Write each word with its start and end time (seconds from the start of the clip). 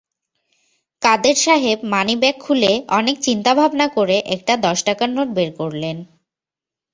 কাদের 1.01 1.37
সাহেব 1.37 1.77
মানিব্যাগ 1.85 2.35
খুলে 2.39 2.71
অনেক 2.89 3.15
চিন্তা-ভাবনা 3.21 3.85
করে 3.87 4.17
একটা 4.27 4.53
দশ 4.57 4.77
টাকার 4.83 5.09
নোট 5.09 5.29
বের 5.29 5.49
করলেন। 5.57 5.97